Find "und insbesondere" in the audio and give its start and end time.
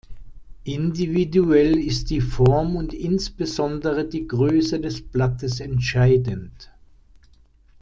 2.75-4.03